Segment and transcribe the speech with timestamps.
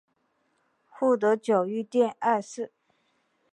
[0.89, 2.71] 护得久御殿二世。